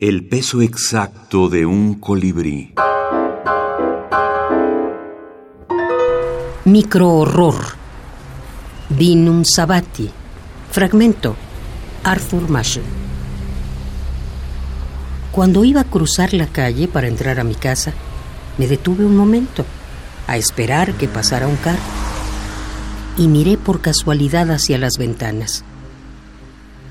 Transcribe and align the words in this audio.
El 0.00 0.26
peso 0.26 0.60
exacto 0.60 1.48
de 1.48 1.66
un 1.66 1.94
colibrí. 1.94 2.74
Microhorror. 6.64 7.54
Vinum 8.88 9.44
Sabati. 9.44 10.10
Fragmento. 10.72 11.36
Arthur 12.02 12.50
Marshall. 12.50 12.82
Cuando 15.30 15.64
iba 15.64 15.82
a 15.82 15.84
cruzar 15.84 16.34
la 16.34 16.48
calle 16.48 16.88
para 16.88 17.06
entrar 17.06 17.38
a 17.38 17.44
mi 17.44 17.54
casa, 17.54 17.92
me 18.58 18.66
detuve 18.66 19.04
un 19.04 19.16
momento 19.16 19.64
a 20.26 20.36
esperar 20.36 20.94
que 20.94 21.06
pasara 21.06 21.46
un 21.46 21.54
carro 21.54 21.78
y 23.16 23.28
miré 23.28 23.56
por 23.56 23.80
casualidad 23.80 24.50
hacia 24.50 24.76
las 24.76 24.98
ventanas. 24.98 25.64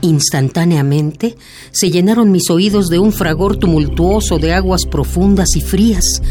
Instantáneamente 0.00 1.36
se 1.72 1.90
llenaron 1.90 2.30
mis 2.30 2.50
oídos 2.50 2.88
de 2.88 3.00
un 3.00 3.12
fragor 3.12 3.56
tumultuoso 3.56 4.38
de 4.38 4.52
aguas 4.52 4.86
profundas 4.86 5.56
y 5.56 5.60
frías. 5.60 6.22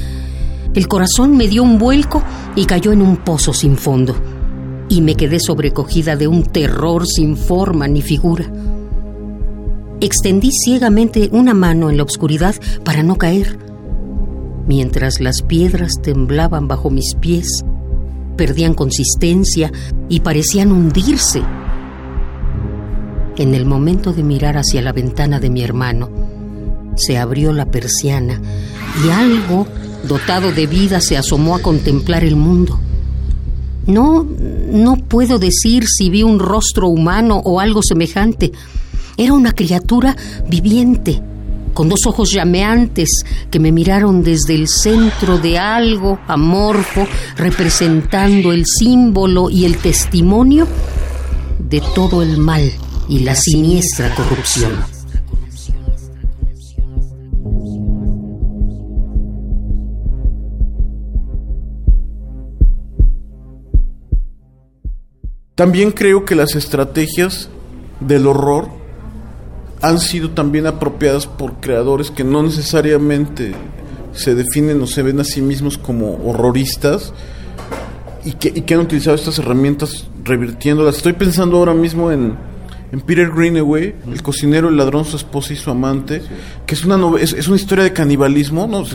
El 0.74 0.88
corazón 0.88 1.36
me 1.36 1.48
dio 1.48 1.64
un 1.64 1.78
vuelco 1.78 2.24
y 2.56 2.66
cayó 2.66 2.94
en 2.94 3.02
un 3.02 3.18
pozo 3.18 3.54
sin 3.54 3.76
fondo. 3.76 4.16
Y 4.90 5.02
me 5.02 5.16
quedé 5.16 5.42
sobrecogida 5.42 6.16
de 6.16 6.28
un 6.28 6.44
terror 6.44 7.06
sin 7.06 7.36
forma 7.36 7.90
ni 7.90 8.02
figura. 8.02 8.50
Extendí 10.00 10.52
ciegamente 10.52 11.28
una 11.34 11.54
mano 11.54 11.90
en 11.90 11.98
la 11.98 12.04
oscuridad 12.04 12.56
para 12.86 13.04
no 13.04 13.18
caer. 13.18 13.60
Mientras 14.66 15.20
las 15.20 15.42
piedras 15.42 15.94
temblaban 16.02 16.70
bajo 16.70 16.90
mis 16.90 17.16
pies, 17.16 17.48
perdían 18.38 18.76
consistencia 18.76 19.74
y 20.08 20.22
parecían 20.22 20.72
hundirse 20.72 21.42
en 23.38 23.54
el 23.54 23.66
momento 23.66 24.14
de 24.14 24.24
mirar 24.24 24.58
hacia 24.58 24.82
la 24.82 24.92
ventana 24.92 25.40
de 25.40 25.50
mi 25.50 25.64
hermano, 25.64 26.10
se 26.96 27.18
abrió 27.18 27.54
la 27.54 27.66
persiana 27.66 28.42
y 29.06 29.10
algo 29.10 29.68
dotado 30.08 30.52
de 30.52 30.68
vida 30.68 31.00
se 31.02 31.18
asomó 31.18 31.56
a 31.56 31.62
contemplar 31.62 32.24
el 32.24 32.36
mundo. 32.36 32.80
No, 33.86 34.28
no 34.72 34.98
puedo 34.98 35.40
decir 35.40 35.86
si 35.88 36.10
vi 36.10 36.24
un 36.24 36.40
rostro 36.40 36.88
humano 36.90 37.42
o 37.46 37.60
algo 37.60 37.82
semejante. 37.84 38.52
Era 39.16 39.34
una 39.34 39.54
criatura 39.54 40.16
viviente, 40.50 41.22
con 41.74 41.88
dos 41.90 42.06
ojos 42.06 42.32
llameantes 42.32 43.24
que 43.50 43.60
me 43.60 43.72
miraron 43.72 44.24
desde 44.24 44.56
el 44.56 44.68
centro 44.68 45.38
de 45.38 45.58
algo 45.58 46.20
amorfo, 46.28 47.08
representando 47.38 48.52
el 48.52 48.66
símbolo 48.66 49.50
y 49.50 49.66
el 49.66 49.78
testimonio 49.78 50.68
de 51.60 51.82
todo 51.96 52.22
el 52.22 52.38
mal 52.38 52.72
y 53.10 53.20
la 53.20 53.36
siniestra 53.36 54.14
corrupción. 54.16 54.72
También 65.56 65.92
creo 65.92 66.24
que 66.24 66.36
las 66.36 66.56
estrategias 66.56 67.50
del 68.00 68.28
horror 68.28 68.70
han 69.82 70.00
sido 70.00 70.32
también 70.32 70.68
apropiadas 70.68 71.26
por 71.26 71.54
creadores 71.56 72.12
que 72.12 72.24
no 72.24 72.44
necesariamente 72.44 73.54
se 74.14 74.36
definen 74.36 74.82
o 74.82 74.88
se 74.88 75.02
ven 75.02 75.20
a 75.20 75.24
sí 75.24 75.42
mismos 75.42 75.78
como 75.78 76.20
horroristas 76.26 77.14
y 78.24 78.34
que, 78.34 78.74
han 78.74 78.82
utilizado 78.82 79.16
estas 79.16 79.40
herramientas 79.40 80.08
revirtiéndolas. 80.24 80.98
Estoy 80.98 81.14
pensando 81.14 81.58
ahora 81.58 81.74
mismo 81.74 82.12
en, 82.12 82.36
en 82.92 83.02
Peter 83.02 83.30
Greenaway, 83.30 83.96
el 84.12 84.22
cocinero, 84.22 84.70
el 84.70 84.78
ladrón, 84.78 85.04
su 85.06 85.18
esposa 85.18 85.54
y 85.54 85.58
su 85.58 85.70
amante, 85.70 86.22
que 86.66 86.74
es 86.74 86.86
una 86.86 86.98
es, 87.20 87.48
una 87.48 87.58
historia 87.58 87.84
de 87.84 87.94
canibalismo, 87.94 88.68
¿no? 88.68 88.86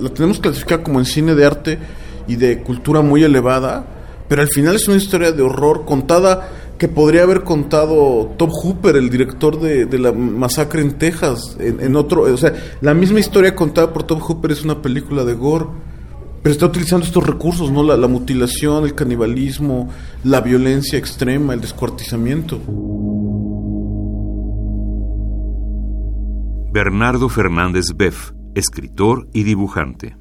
la 0.00 0.10
tenemos 0.10 0.38
clasificada 0.38 0.82
como 0.82 0.98
en 0.98 1.06
cine 1.06 1.34
de 1.34 1.44
arte 1.46 1.78
y 2.26 2.36
de 2.36 2.62
cultura 2.62 3.00
muy 3.00 3.24
elevada, 3.24 3.86
pero 4.28 4.42
al 4.42 4.48
final 4.48 4.76
es 4.76 4.86
una 4.86 4.98
historia 4.98 5.32
de 5.32 5.42
horror 5.42 5.86
contada 5.86 6.50
que 6.76 6.88
podría 6.88 7.22
haber 7.22 7.42
contado 7.42 8.34
Tom 8.36 8.50
Hooper, 8.50 8.96
el 8.96 9.10
director 9.10 9.58
de, 9.58 9.98
la 9.98 10.12
masacre 10.12 10.82
en 10.82 10.92
Texas, 10.92 11.56
en, 11.58 11.96
otro, 11.96 12.22
o 12.22 12.36
sea, 12.36 12.52
la 12.80 12.94
misma 12.94 13.18
historia 13.18 13.56
contada 13.56 13.92
por 13.92 14.04
Tom 14.04 14.20
Hooper 14.20 14.52
es 14.52 14.62
una 14.62 14.80
película 14.80 15.24
de 15.24 15.34
gore, 15.34 15.66
pero 16.42 16.52
está 16.52 16.66
utilizando 16.66 17.04
estos 17.04 17.26
recursos, 17.26 17.72
¿no? 17.72 17.82
la 17.82 18.06
mutilación, 18.06 18.84
el 18.84 18.94
canibalismo, 18.94 19.88
la 20.22 20.40
violencia 20.40 20.98
extrema, 20.98 21.52
el 21.54 21.60
descuartizamiento. 21.60 22.60
Bernardo 26.78 27.28
Fernández 27.28 27.86
Beff, 27.96 28.30
escritor 28.54 29.26
y 29.34 29.42
dibujante. 29.42 30.16